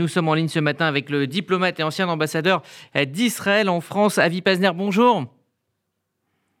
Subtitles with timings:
[0.00, 2.62] Nous sommes en ligne ce matin avec le diplomate et ancien ambassadeur
[3.08, 4.70] d'Israël en France, Avi Pazner.
[4.72, 5.24] Bonjour.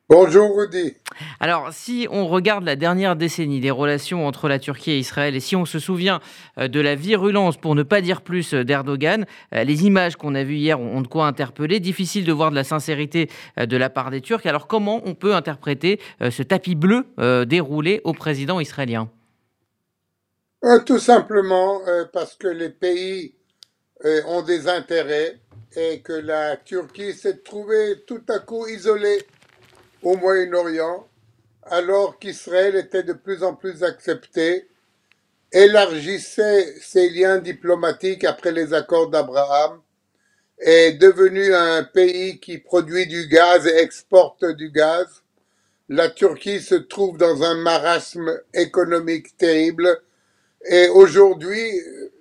[0.08, 0.94] Bonjour Rudy.
[1.38, 5.40] Alors, si on regarde la dernière décennie des relations entre la Turquie et Israël, et
[5.40, 6.18] si on se souvient
[6.58, 9.24] euh, de la virulence, pour ne pas dire plus, euh, d'Erdogan,
[9.54, 11.78] euh, les images qu'on a vues hier ont de quoi interpeller.
[11.78, 14.46] Difficile de voir de la sincérité de la part des Turcs.
[14.46, 17.06] Alors, comment on peut interpréter ce tapis bleu
[17.46, 19.08] déroulé au président israélien?
[20.86, 23.34] Tout simplement euh, parce que les pays
[24.04, 25.38] euh, ont des intérêts
[25.76, 29.26] et que la Turquie s'est trouvée tout à coup isolée
[30.02, 31.08] au Moyen-Orient,
[31.64, 34.68] alors qu'Israël était de plus en plus accepté,
[35.52, 39.80] élargissait ses liens diplomatiques après les accords d'Abraham,
[40.58, 45.22] est devenu un pays qui produit du gaz et exporte du gaz.
[45.88, 50.00] La Turquie se trouve dans un marasme économique terrible
[50.66, 51.70] et aujourd'hui,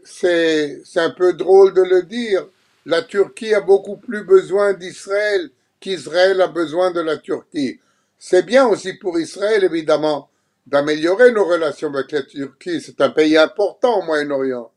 [0.04, 2.48] c'est un peu drôle de le dire,
[2.86, 7.80] la Turquie a beaucoup plus besoin d'Israël qu'Israël a besoin de la Turquie.
[8.18, 10.30] C'est bien aussi pour Israël, évidemment,
[10.66, 12.82] d'améliorer nos relations avec la Turquie.
[12.82, 14.72] C'est un pays important au Moyen-Orient.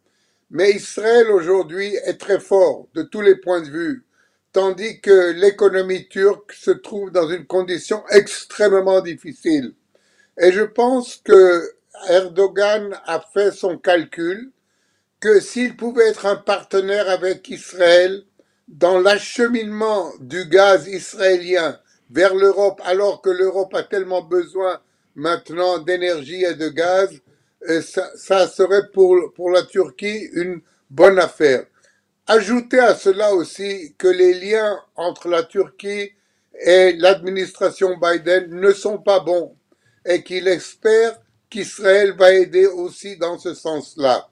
[0.50, 4.04] Mais Israël aujourd'hui est très fort de tous les points de vue,
[4.52, 9.74] tandis que l'économie turque se trouve dans une condition extrêmement difficile.
[10.38, 11.72] Et je pense que
[12.08, 14.50] Erdogan a fait son calcul
[15.20, 18.24] que s'il pouvait être un partenaire avec Israël
[18.68, 21.78] dans l'acheminement du gaz israélien
[22.10, 24.80] vers l'Europe, alors que l'Europe a tellement besoin
[25.14, 27.10] maintenant d'énergie et de gaz,
[27.68, 31.66] euh, ça, serait pour, pour la Turquie une bonne affaire.
[32.26, 36.12] Ajoutez à cela aussi que les liens entre la Turquie
[36.60, 39.56] et l'administration Biden ne sont pas bons
[40.06, 41.18] et qu'il espère
[41.50, 44.28] qu'Israël va aider aussi dans ce sens-là.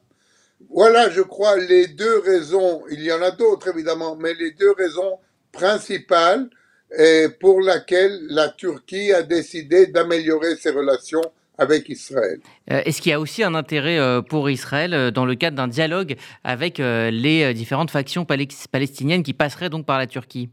[0.70, 4.72] Voilà, je crois, les deux raisons, il y en a d'autres évidemment, mais les deux
[4.72, 5.18] raisons
[5.52, 6.48] principales
[6.96, 11.22] eh, pour lesquelles la Turquie a décidé d'améliorer ses relations
[11.58, 12.40] avec Israël.
[12.70, 15.56] Euh, est-ce qu'il y a aussi un intérêt euh, pour Israël euh, dans le cadre
[15.56, 20.48] d'un dialogue avec les différentes factions palestiniennes qui passeraient donc par la Turquie?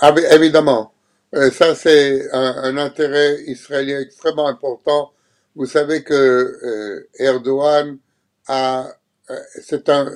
[0.00, 0.93] Ah, Évidemment.
[1.34, 5.12] Euh, ça, c'est un, intérêt israélien extrêmement important.
[5.56, 7.98] Vous savez que euh, Erdogan
[8.46, 8.88] a,
[9.30, 10.12] euh, c'est un,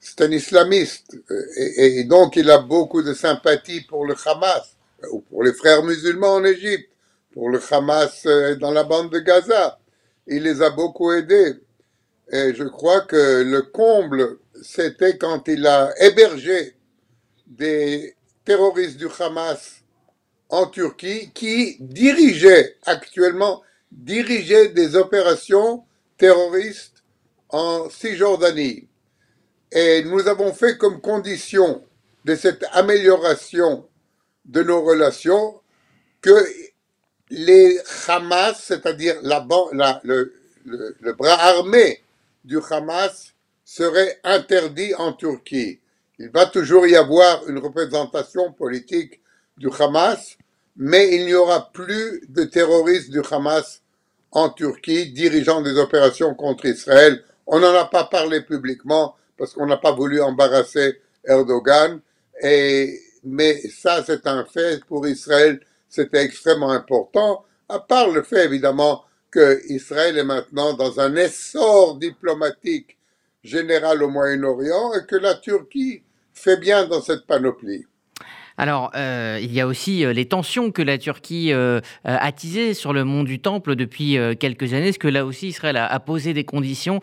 [0.00, 1.16] c'est un islamiste
[1.56, 4.76] et, donc il a beaucoup de sympathie pour le Hamas
[5.12, 6.90] ou pour les frères musulmans en Égypte,
[7.32, 8.26] pour le Hamas
[8.60, 9.78] dans la bande de Gaza.
[10.26, 11.54] Il les a beaucoup aidés.
[12.32, 16.74] Et je crois que le comble, c'était quand il a hébergé
[17.46, 19.78] des terroristes du Hamas
[20.48, 25.84] en Turquie qui dirigeait actuellement dirigeait des opérations
[26.16, 27.02] terroristes
[27.48, 28.88] en Cisjordanie.
[29.72, 31.84] Et nous avons fait comme condition
[32.24, 33.86] de cette amélioration
[34.44, 35.60] de nos relations
[36.20, 36.46] que
[37.30, 42.02] les Hamas, c'est-à-dire le, le, bras armé
[42.44, 45.80] du Hamas, serait interdit en Turquie.
[46.18, 49.20] Il va toujours y avoir une représentation politique
[49.58, 50.36] du Hamas,
[50.76, 53.82] mais il n'y aura plus de terroristes du Hamas
[54.30, 57.24] en Turquie dirigeant des opérations contre Israël.
[57.46, 62.00] On n'en a pas parlé publiquement parce qu'on n'a pas voulu embarrasser Erdogan.
[62.42, 65.60] Et, mais ça, c'est un fait pour Israël.
[65.88, 71.96] C'était extrêmement important, à part le fait évidemment que Israël est maintenant dans un essor
[71.96, 72.98] diplomatique
[73.42, 76.02] général au Moyen-Orient et que la Turquie
[76.32, 77.86] fait bien dans cette panoplie.
[78.60, 82.74] Alors, euh, il y a aussi euh, les tensions que la Turquie euh, a attisées
[82.74, 84.88] sur le mont du Temple depuis quelques années.
[84.88, 87.00] Est-ce que là aussi Israël a, posé des conditions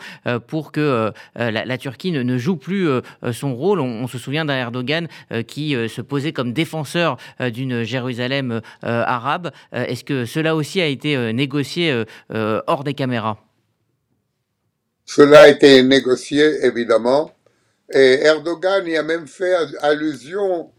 [0.48, 2.90] pour que la, Turquie ne, joue plus
[3.32, 5.08] son rôle on, se souvient d'un Erdogan
[5.48, 9.52] qui se posait comme défenseur d'une Jérusalem arabe.
[9.72, 13.38] Est-ce que cela aussi a été négocié hors des caméras?
[15.06, 17.32] Cela a été négocié, évidemment.
[17.94, 20.72] Et Erdogan y a même fait allusion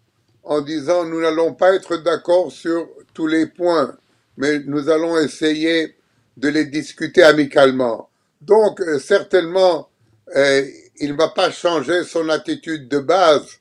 [0.46, 3.96] en disant nous n'allons pas être d'accord sur tous les points,
[4.37, 5.96] mais nous allons essayer
[6.37, 8.08] de les discuter amicalement.
[8.40, 9.88] Donc, euh, certainement,
[10.37, 10.64] euh,
[10.98, 13.58] il ne va pas changer son attitude de base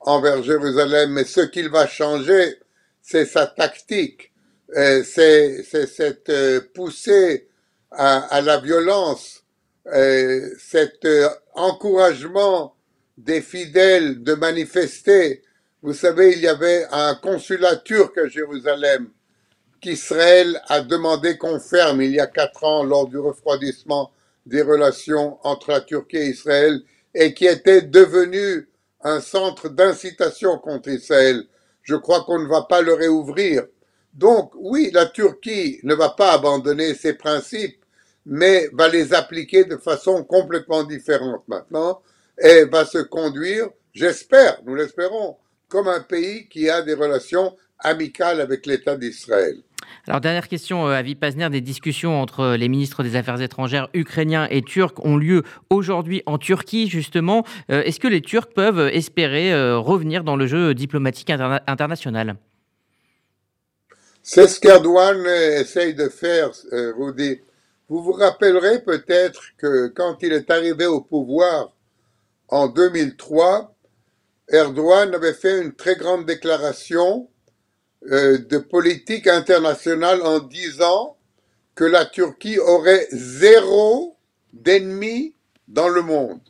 [0.00, 2.56] envers Jérusalem, mais ce qu'il va changer,
[3.02, 4.30] c'est sa tactique,
[4.76, 6.32] euh, c'est cette
[6.72, 7.48] poussée
[7.90, 9.42] à, à, la violence,
[10.58, 11.08] cet
[11.54, 12.74] encouragement
[13.16, 15.42] des fidèles de manifester
[15.82, 19.10] vous savez, il y avait un consulat turc à Jérusalem
[19.80, 24.12] qu'Israël a demandé qu'on ferme il y a quatre ans lors du refroidissement
[24.46, 26.82] des relations entre la Turquie et Israël.
[27.14, 28.68] et qui était devenu
[29.02, 31.44] un centre d'incitation contre Israël.
[31.82, 33.64] Je crois qu'on ne va pas le réouvrir.
[34.14, 37.84] Donc oui, la Turquie ne va pas abandonner ses principes,
[38.26, 42.02] mais va les appliquer de façon complètement différente maintenant
[42.38, 45.36] et va se conduire, j'espère, nous l'espérons,
[45.68, 49.56] comme un pays qui a des relations amicales avec l'État d'Israël.
[50.06, 54.62] Alors, dernière question, euh, Pazner, des discussions entre les ministres des Affaires étrangères ukrainiens et
[54.62, 57.44] turcs ont lieu aujourd'hui en Turquie, justement.
[57.70, 62.36] Euh, est-ce que les Turcs peuvent espérer euh, revenir dans le jeu diplomatique international?
[64.22, 67.40] C'est ce qu'Erdogan essaye de faire, Rudy.
[67.88, 71.72] Vous vous rappellerez peut-être que quand il est arrivé au pouvoir
[72.48, 73.74] en 2003,
[74.50, 77.30] Erdogan avait fait une très grande déclaration
[78.12, 81.18] euh, de politique internationale en disant
[81.74, 84.16] que la Turquie aurait zéro
[84.52, 85.34] d'ennemis
[85.68, 86.40] dans le monde.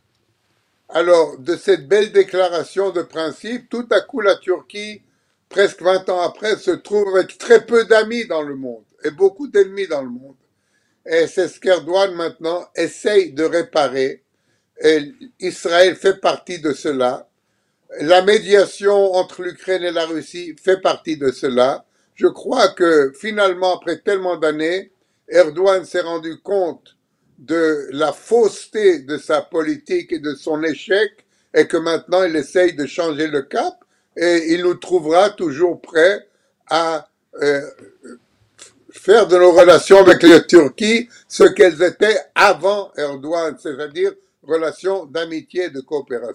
[0.88, 5.02] Alors, de cette belle déclaration de principe, tout à coup, la Turquie,
[5.48, 9.48] presque 20 ans après, se trouve avec très peu d'amis dans le monde et beaucoup
[9.48, 10.36] d'ennemis dans le monde.
[11.06, 14.24] Et c'est ce qu'Erdogan maintenant essaye de réparer.
[14.82, 17.27] Et Israël fait partie de cela.
[18.00, 21.86] La médiation entre l'Ukraine et la Russie fait partie de cela.
[22.14, 24.92] Je crois que finalement, après tellement d'années,
[25.28, 26.96] Erdogan s'est rendu compte
[27.38, 31.24] de la fausseté de sa politique et de son échec
[31.54, 33.74] et que maintenant il essaye de changer le cap
[34.16, 36.26] et il nous trouvera toujours prêts
[36.68, 37.08] à
[37.40, 37.60] euh,
[38.90, 44.12] faire de nos relations avec la Turquie ce qu'elles étaient avant Erdogan, c'est-à-dire
[44.42, 46.34] relations d'amitié et de coopération.